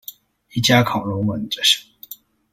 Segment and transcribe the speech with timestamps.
[0.53, 1.83] 一家烤肉萬家香